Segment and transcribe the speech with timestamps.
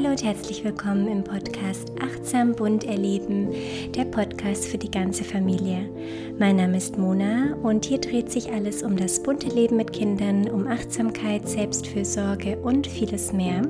[0.00, 3.50] Hallo und herzlich willkommen im Podcast Achtsam bunt erleben,
[3.94, 5.90] der Podcast für die ganze Familie.
[6.38, 10.48] Mein Name ist Mona und hier dreht sich alles um das bunte Leben mit Kindern,
[10.48, 13.60] um Achtsamkeit, Selbstfürsorge und vieles mehr.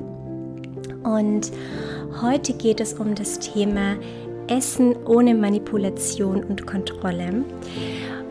[1.03, 1.51] Und
[2.21, 3.97] heute geht es um das Thema
[4.47, 7.43] Essen ohne Manipulation und Kontrolle.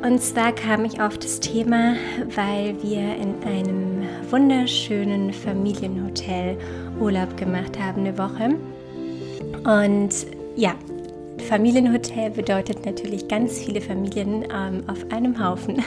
[0.03, 1.97] Und zwar kam ich auf das Thema,
[2.35, 6.57] weil wir in einem wunderschönen Familienhotel
[7.01, 8.57] Urlaub gemacht haben, eine Woche.
[9.65, 10.15] Und
[10.57, 10.75] ja,
[11.49, 15.83] Familienhotel bedeutet natürlich ganz viele Familien ähm, auf einem Haufen.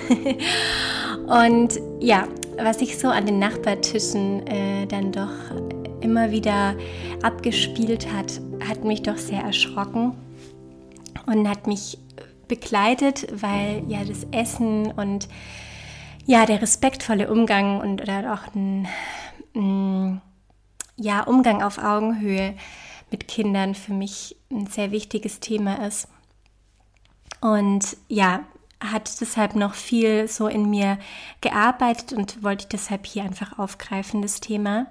[1.27, 5.29] Und ja, was sich so an den Nachbartischen äh, dann doch
[6.01, 6.75] immer wieder
[7.21, 10.13] abgespielt hat, hat mich doch sehr erschrocken
[11.25, 11.97] und hat mich
[12.47, 15.29] begleitet, weil ja das Essen und
[16.25, 18.87] ja der respektvolle Umgang und oder auch ein,
[19.55, 20.21] ein
[20.95, 22.55] ja, Umgang auf Augenhöhe
[23.11, 26.07] mit Kindern für mich ein sehr wichtiges Thema ist.
[27.41, 28.43] Und ja,
[28.79, 30.97] hat deshalb noch viel so in mir
[31.41, 34.87] gearbeitet und wollte ich deshalb hier einfach aufgreifen, das Thema.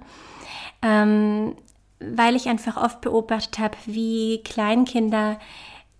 [0.81, 1.55] Ähm,
[1.99, 5.39] weil ich einfach oft beobachtet habe, wie Kleinkinder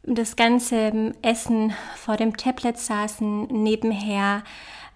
[0.03, 4.43] das ganze Essen vor dem Tablet saßen, nebenher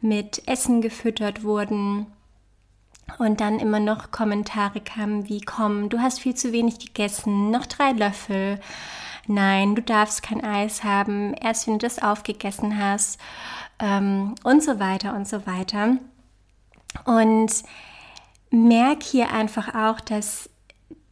[0.02, 2.08] mit Essen gefüttert wurden
[3.18, 7.66] und dann immer noch Kommentare kamen wie, komm, du hast viel zu wenig gegessen, noch
[7.66, 8.60] drei Löffel.
[9.28, 13.20] Nein, du darfst kein Eis haben, erst wenn du das aufgegessen hast
[13.80, 15.98] ähm, und so weiter und so weiter.
[17.06, 17.52] Und
[18.50, 20.50] merk hier einfach auch, dass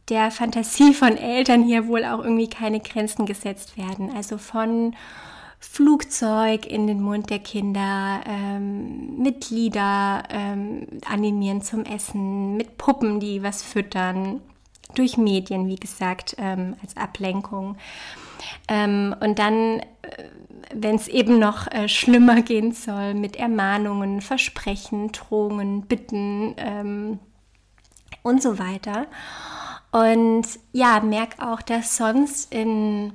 [0.08, 4.14] der Fantasie von Eltern hier wohl auch irgendwie keine Grenzen gesetzt werden.
[4.14, 4.94] Also von
[5.58, 13.20] Flugzeug in den Mund der Kinder, ähm, mit Lieder ähm, animieren zum Essen, mit Puppen,
[13.20, 14.40] die was füttern,
[14.94, 17.76] durch Medien, wie gesagt, ähm, als Ablenkung.
[18.68, 19.84] Ähm, und dann, äh,
[20.74, 27.18] wenn es eben noch äh, schlimmer gehen soll, mit Ermahnungen, Versprechen, Drohungen, Bitten ähm,
[28.22, 29.06] und so weiter.
[29.92, 33.12] Und ja, merke auch, dass sonst in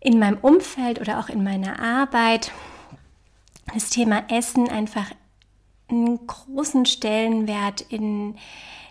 [0.00, 2.52] in meinem Umfeld oder auch in meiner Arbeit
[3.72, 5.10] das Thema Essen einfach
[5.88, 8.36] einen großen Stellenwert in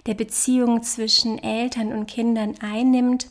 [0.06, 3.28] der Beziehung zwischen Eltern und Kindern einnimmt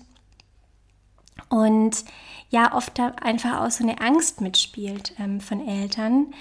[1.48, 2.04] und
[2.50, 6.32] ja oft einfach auch so eine Angst mitspielt ähm, von Eltern.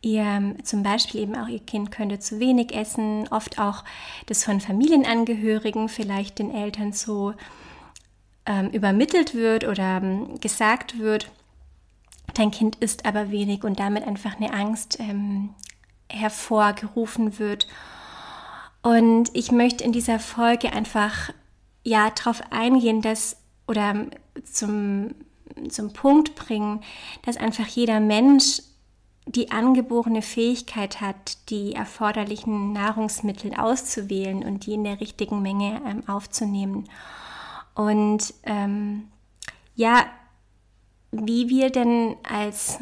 [0.00, 3.84] Ihr zum Beispiel eben auch ihr Kind könnte zu wenig essen, oft auch
[4.26, 7.34] das von Familienangehörigen vielleicht den Eltern so
[8.46, 11.30] ähm, übermittelt wird oder ähm, gesagt wird,
[12.34, 15.50] dein Kind isst aber wenig und damit einfach eine Angst ähm,
[16.08, 17.66] hervorgerufen wird.
[18.82, 21.30] Und ich möchte in dieser Folge einfach
[21.84, 23.36] ja darauf eingehen, dass
[23.66, 24.10] oder ähm,
[24.44, 25.14] zum,
[25.68, 26.80] zum Punkt bringen,
[27.24, 28.62] dass einfach jeder Mensch
[29.26, 36.08] die angeborene Fähigkeit hat, die erforderlichen Nahrungsmittel auszuwählen und die in der richtigen Menge ähm,
[36.08, 36.88] aufzunehmen.
[37.74, 39.08] Und ähm,
[39.74, 40.06] ja,
[41.10, 42.78] wie wir denn als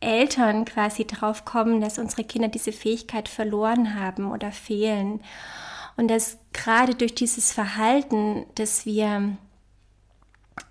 [0.00, 5.20] Eltern quasi drauf kommen, dass unsere Kinder diese Fähigkeit verloren haben oder fehlen.
[5.96, 9.36] Und dass gerade durch dieses Verhalten, dass wir,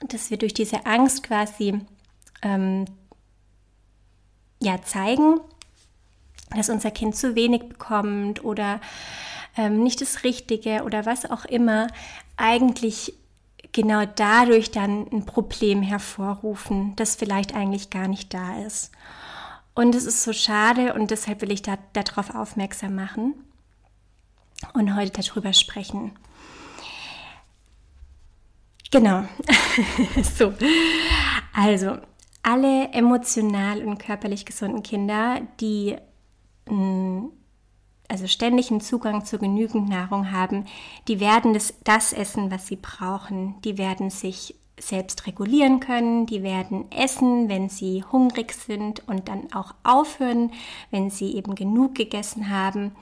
[0.08, 1.82] dass wir durch diese Angst quasi
[2.42, 2.86] ähm,
[4.62, 5.40] ja, zeigen,
[6.56, 8.80] dass unser Kind zu wenig bekommt oder
[9.58, 11.88] ähm, nicht das Richtige oder was auch immer,
[12.38, 13.14] eigentlich
[13.72, 18.92] genau dadurch dann ein Problem hervorrufen, das vielleicht eigentlich gar nicht da ist.
[19.76, 23.36] Und es ist so schade und deshalb will ich da, darauf aufmerksam machen
[24.74, 26.14] und heute darüber sprechen.
[28.90, 29.26] Genau.
[30.38, 30.54] so.
[31.54, 31.98] Also,
[32.42, 35.98] alle emotional und körperlich gesunden Kinder, die
[36.68, 37.26] mm,
[38.08, 40.66] also ständigen Zugang zu genügend Nahrung haben,
[41.08, 43.56] die werden das, das essen, was sie brauchen.
[43.64, 49.52] Die werden sich selbst regulieren können, die werden essen, wenn sie hungrig sind und dann
[49.52, 50.52] auch aufhören,
[50.92, 52.96] wenn sie eben genug gegessen haben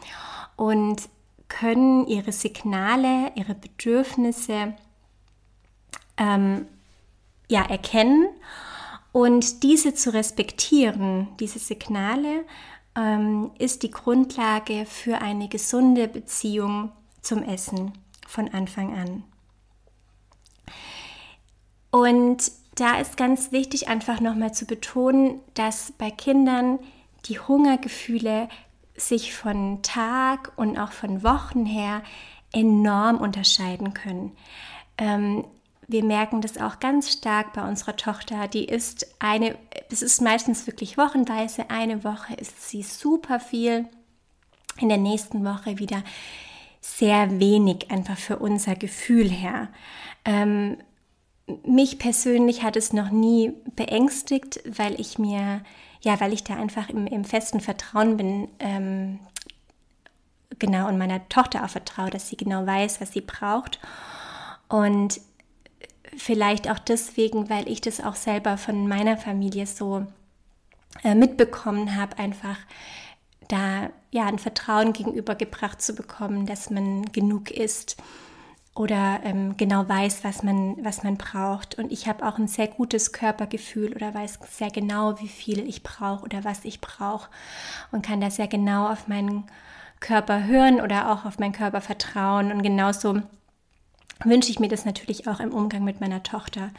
[0.55, 1.09] und
[1.49, 4.73] können ihre Signale, ihre Bedürfnisse
[6.17, 6.65] ähm,
[7.49, 8.27] ja, erkennen
[9.11, 12.45] und diese zu respektieren, diese Signale
[12.95, 17.93] ähm, ist die Grundlage für eine gesunde Beziehung zum Essen
[18.27, 19.23] von Anfang an.
[21.91, 26.79] Und da ist ganz wichtig einfach nochmal zu betonen, dass bei Kindern
[27.25, 28.49] die Hungergefühle
[28.95, 32.03] sich von Tag und auch von Wochen her
[32.51, 34.31] enorm unterscheiden können.
[34.97, 35.45] Ähm,
[35.87, 38.47] wir merken das auch ganz stark bei unserer Tochter.
[38.47, 39.55] Die ist eine,
[39.91, 41.69] es ist meistens wirklich wochenweise.
[41.69, 43.87] Eine Woche ist sie super viel.
[44.79, 46.03] In der nächsten Woche wieder
[46.81, 49.69] sehr wenig, einfach für unser Gefühl her.
[50.25, 50.77] Ähm,
[51.63, 55.61] mich persönlich hat es noch nie beängstigt, weil ich mir,
[56.01, 59.19] ja, weil ich da einfach im, im festen Vertrauen bin, ähm,
[60.57, 63.79] genau, und meiner Tochter auch vertraue, dass sie genau weiß, was sie braucht.
[64.67, 65.21] Und
[66.17, 70.05] vielleicht auch deswegen, weil ich das auch selber von meiner Familie so
[71.03, 72.57] äh, mitbekommen habe, einfach
[73.47, 77.97] da ja ein Vertrauen gegenübergebracht zu bekommen, dass man genug ist
[78.75, 81.75] oder ähm, genau weiß, was man, was man braucht.
[81.75, 85.83] Und ich habe auch ein sehr gutes Körpergefühl oder weiß sehr genau, wie viel ich
[85.83, 87.29] brauche oder was ich brauche
[87.91, 89.45] und kann da sehr genau auf meinen
[90.01, 92.51] Körper hören oder auch auf meinen Körper vertrauen.
[92.51, 93.21] Und genauso
[94.23, 96.71] wünsche ich mir das natürlich auch im Umgang mit meiner Tochter.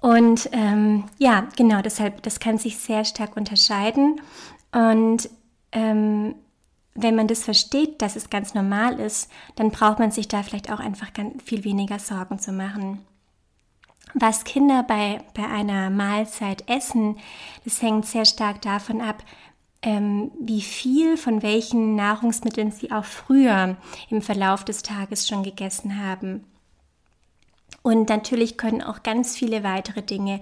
[0.00, 4.20] Und ähm, ja, genau, deshalb, das kann sich sehr stark unterscheiden.
[4.72, 5.28] Und
[5.72, 6.34] ähm,
[6.94, 10.70] wenn man das versteht, dass es ganz normal ist, dann braucht man sich da vielleicht
[10.70, 13.00] auch einfach ganz viel weniger Sorgen zu machen.
[14.14, 17.18] Was Kinder bei, bei einer Mahlzeit essen,
[17.64, 19.22] das hängt sehr stark davon ab,
[19.82, 23.76] ähm, wie viel von welchen Nahrungsmitteln sie auch früher
[24.10, 26.44] im Verlauf des Tages schon gegessen haben.
[27.82, 30.40] Und natürlich können auch ganz viele weitere Dinge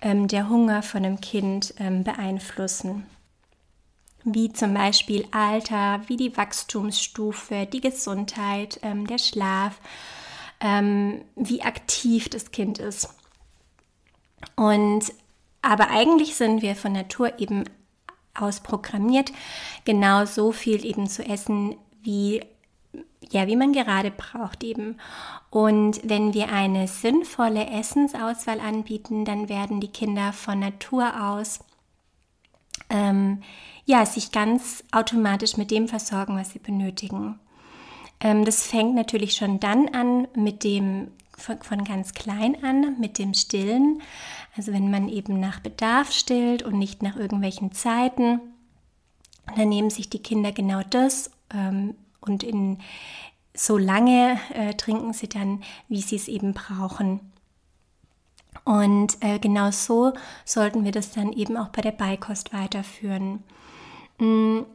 [0.00, 3.06] ähm, der Hunger von einem Kind ähm, beeinflussen
[4.24, 9.78] wie zum Beispiel Alter, wie die Wachstumsstufe, die Gesundheit, ähm, der Schlaf,
[10.60, 13.10] ähm, wie aktiv das Kind ist.
[14.56, 15.12] Und
[15.62, 17.64] aber eigentlich sind wir von Natur eben
[18.34, 19.32] ausprogrammiert,
[19.84, 22.42] genau so viel eben zu essen, wie
[23.30, 24.98] ja, wie man gerade braucht eben.
[25.50, 31.60] Und wenn wir eine sinnvolle Essensauswahl anbieten, dann werden die Kinder von Natur aus
[32.90, 33.42] ähm,
[33.86, 37.38] ja, sich ganz automatisch mit dem versorgen, was sie benötigen.
[38.20, 43.34] Ähm, das fängt natürlich schon dann an mit dem von, ganz klein an mit dem
[43.34, 44.02] Stillen.
[44.56, 48.40] Also wenn man eben nach Bedarf stillt und nicht nach irgendwelchen Zeiten,
[49.56, 52.78] dann nehmen sich die Kinder genau das ähm, und in
[53.54, 57.20] so lange äh, trinken sie dann, wie sie es eben brauchen.
[58.64, 60.12] Und äh, genau so
[60.44, 63.44] sollten wir das dann eben auch bei der Beikost weiterführen.
[64.18, 64.66] Mhm,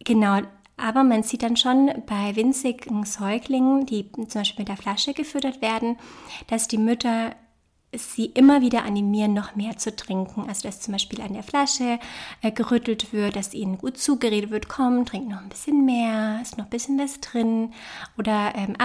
[0.00, 0.42] genau,
[0.78, 5.60] aber man sieht dann schon bei winzigen Säuglingen, die zum Beispiel mit der Flasche gefüttert
[5.60, 5.96] werden,
[6.46, 7.34] dass die Mütter
[7.96, 10.46] sie immer wieder animieren, noch mehr zu trinken.
[10.48, 11.98] Also dass zum Beispiel an der Flasche
[12.42, 16.58] äh, gerüttelt wird, dass ihnen gut zugeredet wird, komm, trink noch ein bisschen mehr, ist
[16.58, 17.72] noch ein bisschen was drin.
[18.18, 18.76] Oder ähm,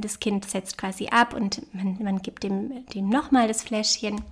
[0.00, 4.22] das Kind setzt quasi ab und man, man gibt dem, dem nochmal das Fläschchen.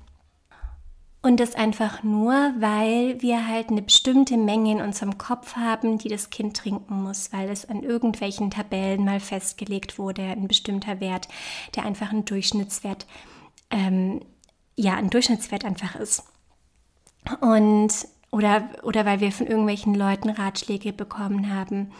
[1.26, 6.06] Und das einfach nur, weil wir halt eine bestimmte Menge in unserem Kopf haben, die
[6.06, 11.26] das Kind trinken muss, weil es an irgendwelchen Tabellen mal festgelegt wurde, ein bestimmter Wert,
[11.74, 13.06] der einfach ein Durchschnittswert
[13.72, 14.20] ähm,
[14.76, 16.22] ja ein Durchschnittswert einfach ist.
[17.40, 17.92] Und
[18.30, 21.90] oder, oder weil wir von irgendwelchen Leuten Ratschläge bekommen haben.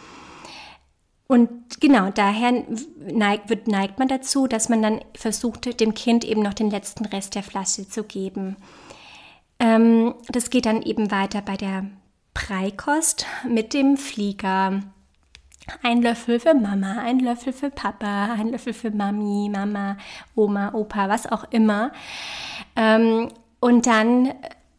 [1.26, 2.62] Und genau, daher
[3.00, 7.06] neigt, wird, neigt man dazu, dass man dann versucht, dem Kind eben noch den letzten
[7.06, 8.54] Rest der Flasche zu geben.
[9.58, 11.86] Ähm, das geht dann eben weiter bei der
[12.34, 14.82] Preikost mit dem Flieger,
[15.82, 19.96] ein Löffel für Mama, ein Löffel für Papa, ein Löffel für Mami, Mama,
[20.34, 21.92] Oma, Opa, was auch immer.
[22.76, 24.32] Ähm, und dann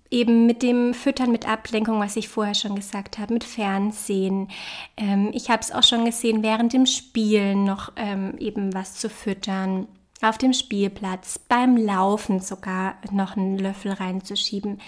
[0.09, 4.47] eben mit dem Füttern mit Ablenkung, was ich vorher schon gesagt habe, mit Fernsehen.
[4.95, 9.09] Ähm, ich habe es auch schon gesehen, während dem Spielen noch ähm, eben was zu
[9.09, 9.87] füttern.
[10.21, 14.81] Auf dem Spielplatz, beim Laufen sogar noch einen Löffel reinzuschieben,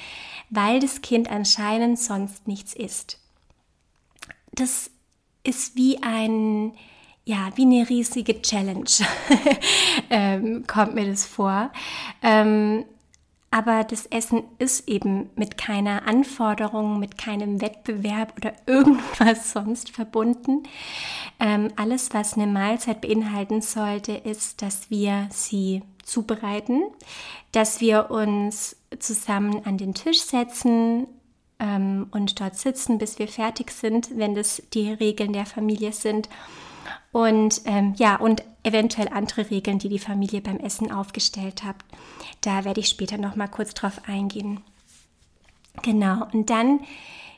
[0.50, 3.19] weil das Kind anscheinend sonst nichts isst.
[4.51, 4.89] Das
[5.43, 6.74] ist wie ein,
[7.25, 8.89] ja, wie eine riesige Challenge,
[10.09, 11.71] ähm, kommt mir das vor.
[12.24, 12.86] Ähm,
[13.51, 20.63] aber das Essen ist eben mit keiner Anforderung, mit keinem Wettbewerb oder irgendwas sonst verbunden.
[21.39, 26.84] Ähm, alles, was eine Mahlzeit beinhalten sollte, ist, dass wir sie zubereiten,
[27.51, 31.08] dass wir uns zusammen an den Tisch setzen,
[31.60, 36.29] ähm, und dort sitzen, bis wir fertig sind, wenn das die Regeln der Familie sind.
[37.11, 41.75] Und ähm, ja, und eventuell andere Regeln, die die Familie beim Essen aufgestellt hat.
[42.41, 44.61] Da werde ich später noch mal kurz drauf eingehen.
[45.81, 46.81] Genau, und dann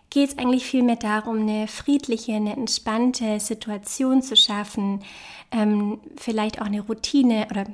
[0.09, 5.03] geht es eigentlich vielmehr darum, eine friedliche, eine entspannte Situation zu schaffen,
[5.51, 7.65] ähm, vielleicht auch eine Routine oder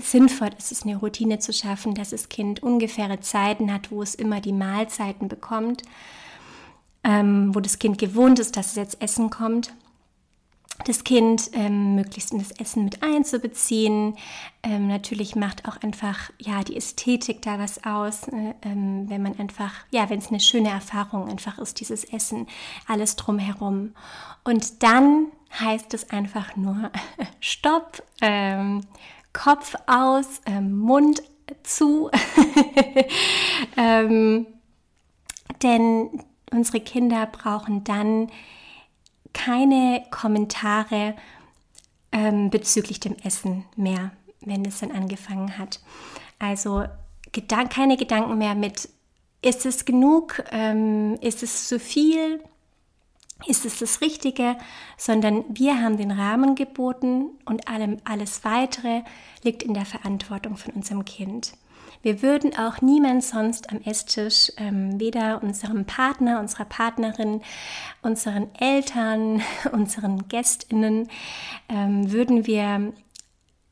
[0.00, 4.14] sinnvoll ist es, eine Routine zu schaffen, dass das Kind ungefähre Zeiten hat, wo es
[4.14, 5.82] immer die Mahlzeiten bekommt,
[7.04, 9.72] ähm, wo das Kind gewohnt ist, dass es jetzt Essen kommt
[10.84, 14.16] das Kind ähm, möglichst in das Essen mit einzubeziehen.
[14.62, 19.38] Ähm, natürlich macht auch einfach ja die Ästhetik da was aus, äh, ähm, wenn man
[19.38, 22.46] einfach ja, wenn es eine schöne Erfahrung einfach ist, dieses Essen,
[22.86, 23.94] alles drumherum.
[24.44, 25.26] Und dann
[25.58, 26.90] heißt es einfach nur
[27.40, 28.82] Stopp, ähm,
[29.32, 31.22] Kopf aus, ähm, Mund
[31.62, 32.10] zu,
[33.76, 34.46] ähm,
[35.62, 38.28] denn unsere Kinder brauchen dann
[39.32, 41.14] keine Kommentare
[42.12, 45.80] ähm, bezüglich dem Essen mehr, wenn es dann angefangen hat.
[46.38, 46.84] Also
[47.32, 48.88] Gedan keine Gedanken mehr mit,
[49.40, 52.42] ist es genug, ähm, ist es zu viel,
[53.46, 54.56] ist es das Richtige,
[54.96, 59.02] sondern wir haben den Rahmen geboten und allem, alles Weitere
[59.42, 61.54] liegt in der Verantwortung von unserem Kind.
[62.02, 67.42] Wir würden auch niemand sonst am Esstisch, ähm, weder unserem Partner, unserer Partnerin,
[68.02, 69.40] unseren Eltern,
[69.72, 71.08] unseren Gästinnen,
[71.68, 72.92] ähm, würden wir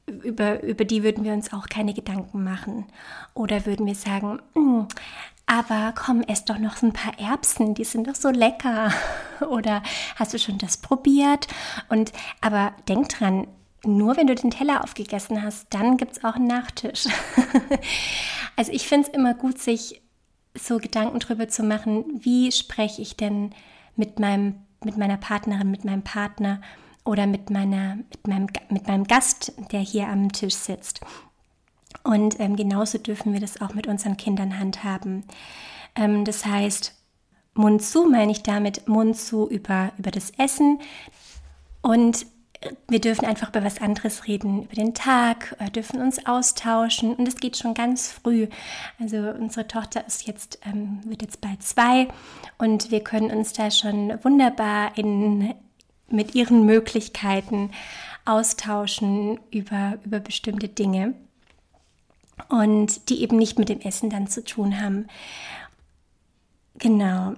[0.06, 2.86] über, über die würden wir uns auch keine Gedanken machen.
[3.34, 4.88] Oder würden wir sagen, hm,
[5.46, 8.92] aber komm, ess doch noch ein paar Erbsen, die sind doch so lecker.
[9.48, 9.82] Oder
[10.16, 11.48] hast du schon das probiert?
[11.88, 13.48] Und aber denk dran,
[13.84, 17.06] nur wenn du den Teller aufgegessen hast, dann gibt es auch einen Nachtisch.
[18.56, 20.02] also ich finde es immer gut, sich
[20.54, 23.54] so Gedanken darüber zu machen, wie spreche ich denn
[23.96, 26.60] mit, meinem, mit meiner Partnerin, mit meinem Partner
[27.04, 31.00] oder mit, meiner, mit, meinem, mit meinem Gast, der hier am Tisch sitzt.
[32.02, 35.24] Und ähm, genauso dürfen wir das auch mit unseren Kindern handhaben.
[35.94, 36.94] Ähm, das heißt,
[37.54, 40.80] Mund zu meine ich damit Mund zu über, über das Essen
[41.82, 42.26] und
[42.88, 47.26] wir dürfen einfach über was anderes reden, über den Tag, äh, dürfen uns austauschen und
[47.26, 48.48] es geht schon ganz früh.
[48.98, 52.08] Also unsere Tochter ist jetzt, ähm, wird jetzt bald zwei
[52.58, 55.54] und wir können uns da schon wunderbar in,
[56.08, 57.70] mit ihren Möglichkeiten
[58.26, 61.14] austauschen über, über bestimmte Dinge
[62.48, 65.06] und die eben nicht mit dem Essen dann zu tun haben.
[66.78, 67.34] Genau.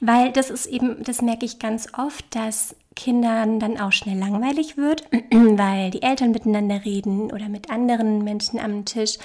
[0.00, 4.76] Weil das ist eben, das merke ich ganz oft, dass Kindern dann auch schnell langweilig
[4.76, 9.18] wird, weil die Eltern miteinander reden oder mit anderen Menschen am Tisch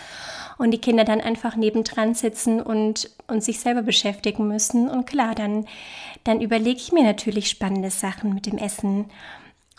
[0.59, 4.89] und die Kinder dann einfach nebendran sitzen und, und sich selber beschäftigen müssen.
[4.89, 5.65] Und klar, dann,
[6.23, 9.05] dann überlege ich mir natürlich spannende Sachen mit dem Essen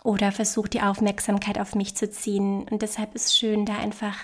[0.03, 2.67] oder versuche die Aufmerksamkeit auf mich zu ziehen.
[2.69, 4.17] Und deshalb ist es schön, da einfach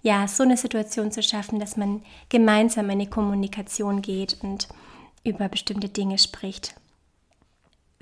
[0.00, 4.68] ja so eine Situation zu schaffen, dass man gemeinsam in die Kommunikation geht und
[5.24, 6.79] über bestimmte Dinge spricht.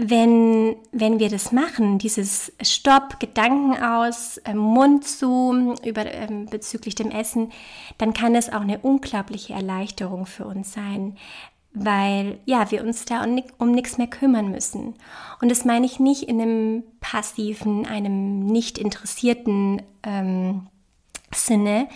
[0.00, 6.95] Wenn, wenn wir das machen, dieses Stopp, Gedanken aus, äh, Mund zu über, äh, bezüglich
[6.95, 7.50] dem Essen,
[7.99, 11.17] dann kann es auch eine unglaubliche Erleichterung für uns sein,
[11.73, 14.95] weil ja, wir uns da um, um nichts mehr kümmern müssen.
[15.40, 20.69] Und das meine ich nicht in einem passiven, einem nicht interessierten ähm,
[21.35, 21.88] Sinne,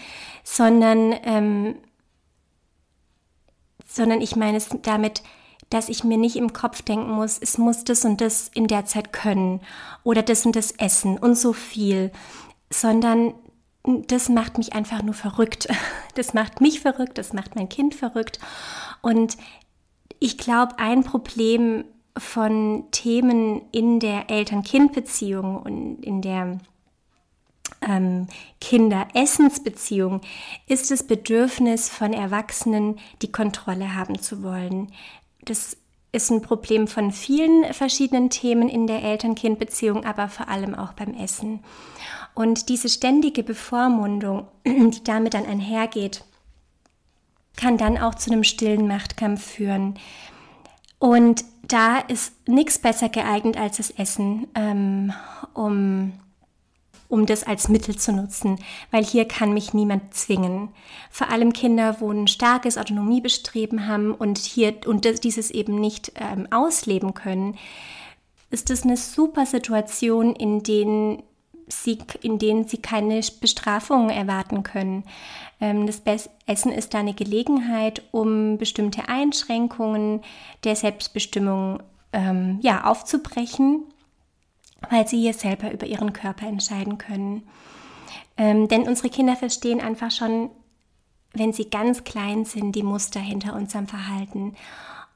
[0.43, 1.77] sondern ähm,
[3.87, 5.23] sondern ich meine es damit,
[5.73, 8.85] dass ich mir nicht im Kopf denken muss, es muss das und das in der
[8.85, 9.61] Zeit können
[10.05, 12.12] oder das und das essen und so viel,
[12.71, 13.35] sondern
[13.85, 15.69] das macht mich einfach nur verrückt.
[16.14, 18.38] Das macht mich verrückt, das macht mein Kind verrückt.
[19.00, 19.38] Und
[20.19, 21.87] ich glaube, ein Problem
[22.19, 26.59] von Themen in der Eltern-Kind-Beziehung und in der
[27.81, 28.26] ähm,
[28.61, 30.21] Kinder-Essensbeziehung
[30.67, 34.93] ist das Bedürfnis von Erwachsenen, die Kontrolle haben zu wollen.
[35.45, 35.77] Das
[36.13, 41.15] ist ein Problem von vielen verschiedenen Themen in der Eltern-Kind-Beziehung, aber vor allem auch beim
[41.15, 41.61] Essen.
[42.35, 46.25] Und diese ständige Bevormundung, die damit dann einhergeht,
[47.57, 49.99] kann dann auch zu einem stillen Machtkampf führen.
[50.99, 55.13] Und da ist nichts besser geeignet als das Essen, ähm,
[55.55, 56.13] um
[57.12, 58.59] um das als Mittel zu nutzen,
[58.90, 60.71] weil hier kann mich niemand zwingen.
[61.11, 66.49] Vor allem Kinder, wo ein starkes Autonomiebestreben haben und hier und dieses eben nicht ähm,
[66.50, 67.59] ausleben können,
[68.50, 71.23] ist das eine super Situation, in denen
[71.69, 75.04] sie, in denen sie keine Bestrafung erwarten können.
[75.61, 76.00] Ähm, das
[76.47, 80.23] Essen ist da eine Gelegenheit, um bestimmte Einschränkungen
[80.64, 81.83] der Selbstbestimmung
[82.14, 83.85] ähm, ja, aufzubrechen
[84.91, 87.43] weil sie hier selber über ihren Körper entscheiden können.
[88.37, 90.51] Ähm, denn unsere Kinder verstehen einfach schon,
[91.35, 94.55] wenn sie ganz klein sind, die Muster hinter unserem Verhalten.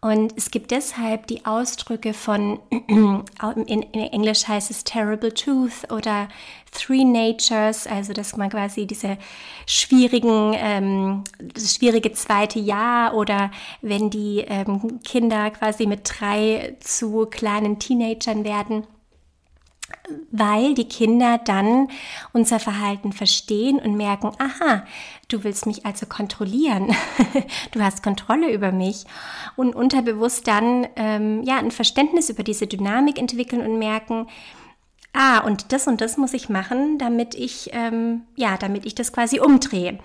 [0.00, 2.60] Und es gibt deshalb die Ausdrücke von,
[3.66, 6.28] in, Englisch heißt es Terrible Tooth oder
[6.70, 9.16] Three Natures, also dass man quasi diese
[9.66, 17.26] schwierigen, ähm, das schwierige zweite Jahr oder wenn die ähm, Kinder quasi mit drei zu
[17.26, 18.86] kleinen Teenagern werden
[20.30, 21.88] weil die Kinder dann
[22.32, 24.84] unser Verhalten verstehen und merken, aha,
[25.28, 26.94] du willst mich also kontrollieren,
[27.72, 29.04] du hast Kontrolle über mich
[29.56, 34.26] und unterbewusst dann ähm, ja ein Verständnis über diese Dynamik entwickeln und merken,
[35.12, 39.12] ah, und das und das muss ich machen, damit ich ähm, ja, damit ich das
[39.12, 39.98] quasi umdrehe.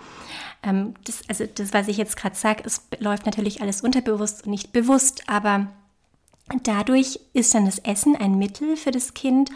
[0.64, 4.52] Ähm, das, also das, was ich jetzt gerade sage, es läuft natürlich alles unterbewusst und
[4.52, 5.68] nicht bewusst, aber
[6.64, 9.52] dadurch ist dann das Essen ein Mittel für das Kind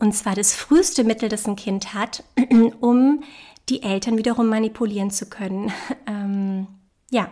[0.00, 2.24] und zwar das früheste Mittel, das ein Kind hat,
[2.80, 3.22] um
[3.68, 5.72] die Eltern wiederum manipulieren zu können.
[6.06, 6.66] Ähm,
[7.10, 7.30] ja,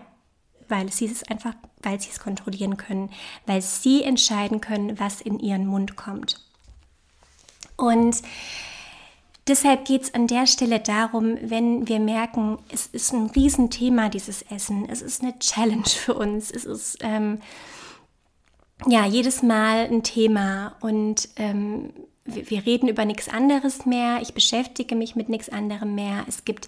[0.69, 3.11] weil sie es einfach, weil sie es kontrollieren können,
[3.47, 6.41] weil sie entscheiden können, was in ihren Mund kommt.
[7.77, 8.23] Und
[9.49, 14.43] deshalb geht es an der Stelle darum, wenn wir merken, es ist ein Riesenthema, dieses
[14.43, 17.41] Essen, es ist eine Challenge für uns, es ist ähm,
[18.87, 21.93] ja jedes Mal ein Thema und ähm,
[22.25, 26.25] wir reden über nichts anderes mehr, ich beschäftige mich mit nichts anderem mehr.
[26.29, 26.67] Es gibt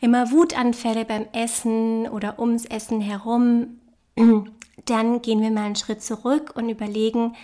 [0.00, 3.78] immer Wutanfälle beim Essen oder ums Essen herum.
[4.84, 7.34] Dann gehen wir mal einen Schritt zurück und überlegen,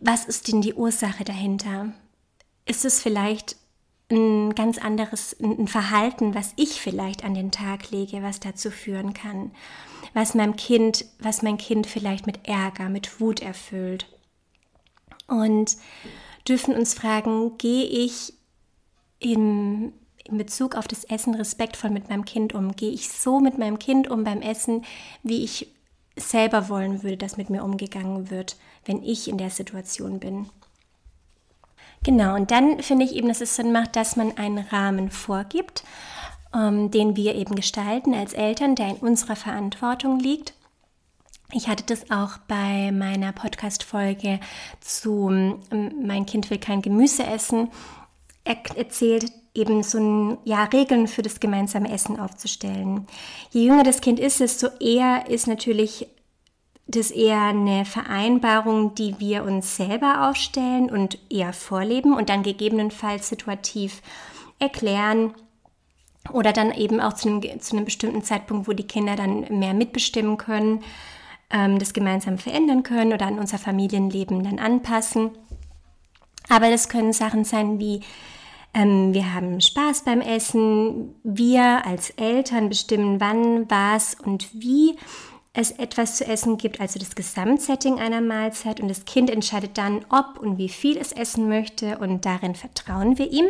[0.00, 1.92] was ist denn die Ursache dahinter?
[2.66, 3.56] Ist es vielleicht
[4.10, 9.14] ein ganz anderes ein Verhalten, was ich vielleicht an den Tag lege, was dazu führen
[9.14, 9.52] kann,
[10.14, 14.06] was meinem Kind, was mein Kind vielleicht mit Ärger, mit Wut erfüllt
[15.26, 15.76] und
[16.46, 18.34] dürfen uns fragen, gehe ich
[19.18, 19.92] in,
[20.24, 22.72] in Bezug auf das Essen respektvoll mit meinem Kind um?
[22.72, 24.84] Gehe ich so mit meinem Kind um beim Essen,
[25.22, 25.68] wie ich
[26.16, 30.46] selber wollen würde, dass mit mir umgegangen wird, wenn ich in der Situation bin?
[32.04, 35.84] Genau, und dann finde ich eben, dass es Sinn macht, dass man einen Rahmen vorgibt,
[36.54, 40.54] ähm, den wir eben gestalten als Eltern, der in unserer Verantwortung liegt.
[41.52, 44.40] Ich hatte das auch bei meiner Podcast-Folge
[44.80, 45.30] zu
[45.70, 47.68] ähm, Mein Kind will kein Gemüse essen
[48.44, 53.06] erzählt, eben so ein, ja, Regeln für das gemeinsame Essen aufzustellen.
[53.50, 56.08] Je jünger das Kind ist, desto eher ist natürlich
[56.86, 63.28] das eher eine Vereinbarung, die wir uns selber aufstellen und eher vorleben und dann gegebenenfalls
[63.28, 64.02] situativ
[64.58, 65.34] erklären
[66.30, 69.74] oder dann eben auch zu einem, zu einem bestimmten Zeitpunkt, wo die Kinder dann mehr
[69.74, 70.82] mitbestimmen können
[71.52, 75.30] ähm, das gemeinsam verändern können oder an unser Familienleben dann anpassen.
[76.48, 78.00] Aber das können Sachen sein wie,
[78.74, 84.96] ähm, wir haben Spaß beim Essen, wir als Eltern bestimmen wann, was und wie
[85.54, 90.06] es etwas zu essen gibt, also das Gesamtsetting einer Mahlzeit und das Kind entscheidet dann,
[90.08, 93.44] ob und wie viel es essen möchte und darin vertrauen wir ihm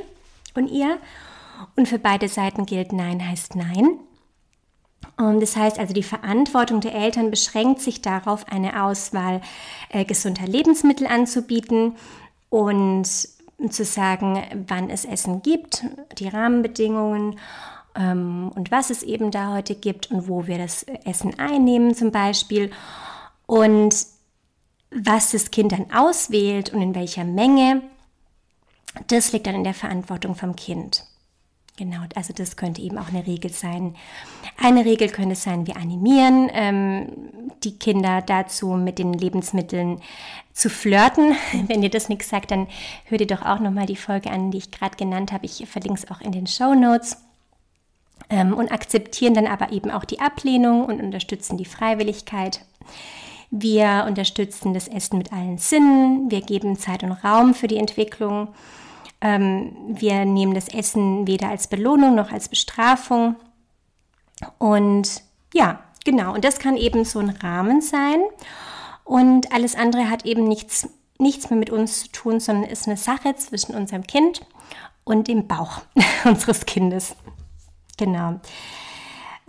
[0.54, 0.98] und ihr.
[1.76, 3.98] Und für beide Seiten gilt Nein heißt Nein.
[5.16, 9.40] Das heißt also, die Verantwortung der Eltern beschränkt sich darauf, eine Auswahl
[9.90, 11.96] äh, gesunder Lebensmittel anzubieten
[12.48, 15.84] und zu sagen, wann es Essen gibt,
[16.18, 17.38] die Rahmenbedingungen
[17.94, 22.10] ähm, und was es eben da heute gibt und wo wir das Essen einnehmen zum
[22.10, 22.70] Beispiel
[23.46, 23.94] und
[24.90, 27.82] was das Kind dann auswählt und in welcher Menge,
[29.06, 31.04] das liegt dann in der Verantwortung vom Kind.
[31.82, 33.96] Genau, also das könnte eben auch eine Regel sein.
[34.56, 37.08] Eine Regel könnte sein, wir animieren ähm,
[37.64, 40.00] die Kinder dazu, mit den Lebensmitteln
[40.52, 41.34] zu flirten.
[41.66, 42.68] Wenn dir das nichts sagt, dann
[43.06, 45.44] hör dir doch auch nochmal die Folge an, die ich gerade genannt habe.
[45.44, 47.16] Ich verlinke es auch in den Show Notes.
[48.30, 52.60] Ähm, und akzeptieren dann aber eben auch die Ablehnung und unterstützen die Freiwilligkeit.
[53.50, 56.30] Wir unterstützen das Essen mit allen Sinnen.
[56.30, 58.54] Wir geben Zeit und Raum für die Entwicklung.
[59.22, 63.36] Ähm, wir nehmen das Essen weder als Belohnung noch als Bestrafung.
[64.58, 65.22] Und
[65.54, 66.34] ja, genau.
[66.34, 68.20] Und das kann eben so ein Rahmen sein.
[69.04, 72.96] Und alles andere hat eben nichts, nichts mehr mit uns zu tun, sondern ist eine
[72.96, 74.40] Sache zwischen unserem Kind
[75.04, 75.82] und dem Bauch
[76.24, 77.14] unseres Kindes.
[77.96, 78.40] Genau.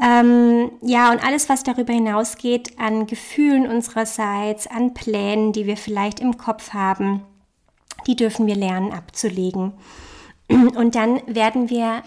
[0.01, 6.19] Ähm, ja, und alles, was darüber hinausgeht an Gefühlen unsererseits, an Plänen, die wir vielleicht
[6.19, 7.23] im Kopf haben,
[8.07, 9.73] die dürfen wir lernen abzulegen.
[10.47, 12.03] Und dann werden wir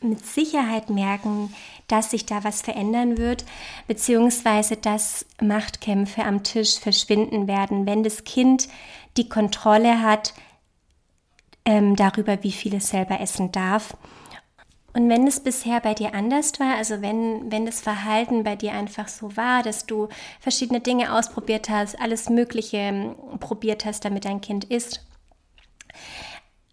[0.00, 1.52] mit Sicherheit merken,
[1.88, 3.44] dass sich da was verändern wird,
[3.86, 8.68] beziehungsweise dass Machtkämpfe am Tisch verschwinden werden, wenn das Kind
[9.16, 10.34] die Kontrolle hat
[11.64, 13.96] ähm, darüber, wie viel es selber essen darf.
[14.92, 18.72] Und wenn es bisher bei dir anders war, also wenn, wenn das Verhalten bei dir
[18.72, 20.08] einfach so war, dass du
[20.40, 25.04] verschiedene Dinge ausprobiert hast, alles Mögliche ähm, probiert hast, damit dein Kind isst,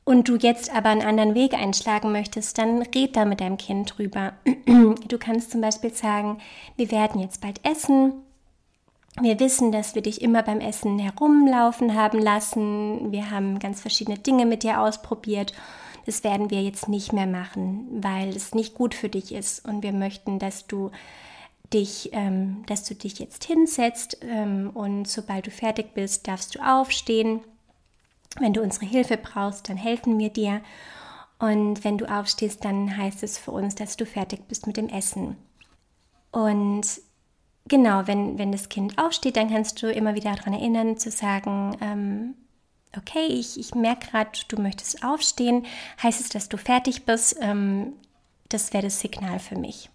[0.03, 3.97] und du jetzt aber einen anderen Weg einschlagen möchtest, dann red da mit deinem Kind
[3.97, 4.33] drüber.
[5.07, 6.39] Du kannst zum Beispiel sagen,
[6.75, 8.13] wir werden jetzt bald essen.
[9.19, 13.11] Wir wissen, dass wir dich immer beim Essen herumlaufen haben lassen.
[13.11, 15.53] Wir haben ganz verschiedene Dinge mit dir ausprobiert.
[16.05, 19.65] Das werden wir jetzt nicht mehr machen, weil es nicht gut für dich ist.
[19.67, 20.91] Und wir möchten, dass du
[21.73, 26.59] dich, ähm, dass du dich jetzt hinsetzt ähm, und sobald du fertig bist, darfst du
[26.59, 27.41] aufstehen
[28.39, 30.61] wenn du unsere Hilfe brauchst, dann helfen wir dir.
[31.39, 34.89] Und wenn du aufstehst, dann heißt es für uns, dass du fertig bist mit dem
[34.89, 35.37] Essen.
[36.31, 36.83] Und
[37.67, 41.75] genau, wenn, wenn das Kind aufsteht, dann kannst du immer wieder daran erinnern, zu sagen,
[41.81, 42.35] ähm,
[42.97, 45.65] okay, ich, ich merke gerade, du möchtest aufstehen.
[46.01, 47.35] Heißt es, dass du fertig bist?
[47.41, 47.93] Ähm,
[48.49, 49.89] das wäre das Signal für mich.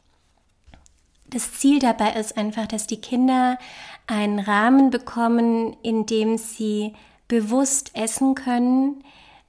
[1.29, 3.59] Das Ziel dabei ist einfach, dass die Kinder
[4.07, 6.95] einen Rahmen bekommen, in dem sie
[7.29, 9.03] bewusst essen können,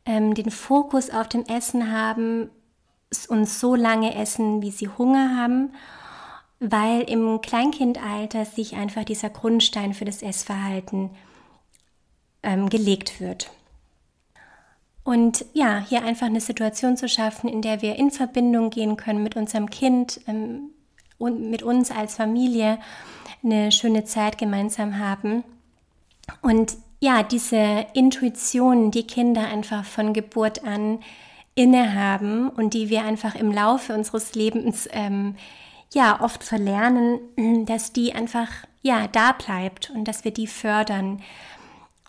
[0.05, 2.49] ähm, den Fokus auf dem Essen haben
[3.27, 5.73] und so lange essen, wie sie Hunger haben,
[6.59, 11.11] weil im Kleinkindalter sich einfach dieser Grundstein für das Essverhalten
[12.43, 13.51] ähm, gelegt wird.
[15.03, 19.23] Und ja, hier einfach eine Situation zu schaffen, in der wir in Verbindung gehen können
[19.23, 20.71] mit unserem Kind ähm,
[21.17, 22.79] und mit uns als Familie
[23.41, 25.43] eine schöne Zeit gemeinsam haben.
[26.41, 30.99] Und ja, diese Intuition, die Kinder einfach von Geburt an
[31.55, 35.35] innehaben und die wir einfach im Laufe unseres Lebens ähm,
[35.93, 37.19] ja oft verlernen,
[37.65, 38.49] dass die einfach
[38.81, 41.21] ja da bleibt und dass wir die fördern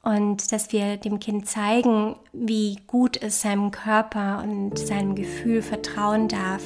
[0.03, 6.29] und dass wir dem Kind zeigen, wie gut es seinem Körper und seinem Gefühl vertrauen
[6.29, 6.63] darf.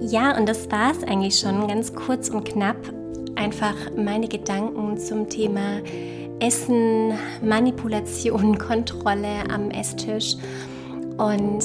[0.00, 2.76] Ja, und das war es eigentlich schon ganz kurz und knapp
[3.36, 5.80] einfach meine Gedanken zum Thema
[6.40, 7.12] Essen,
[7.42, 10.36] Manipulation, Kontrolle am Esstisch.
[11.18, 11.62] Und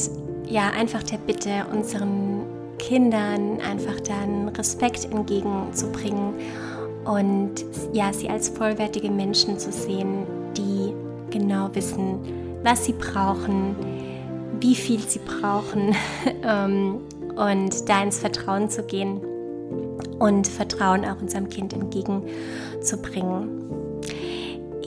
[0.48, 2.42] ja, einfach der Bitte, unseren
[2.78, 6.34] Kindern einfach dann Respekt entgegenzubringen
[7.06, 10.26] und ja, sie als vollwertige Menschen zu sehen,
[10.58, 10.94] die
[11.32, 12.20] genau wissen,
[12.64, 13.76] was sie brauchen,
[14.60, 15.96] wie viel sie brauchen
[16.44, 16.98] ähm,
[17.36, 19.22] und da ins Vertrauen zu gehen
[20.20, 23.50] und Vertrauen auch unserem Kind entgegenzubringen.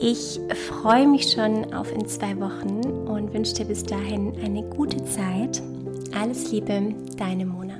[0.01, 0.39] Ich
[0.69, 5.61] freue mich schon auf in zwei Wochen und wünsche dir bis dahin eine gute Zeit.
[6.17, 7.78] Alles Liebe, deine Mona.